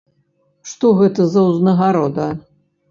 Што 0.71 0.91
гэта 1.03 1.29
за 1.35 1.45
ўзнагарода? 1.51 2.31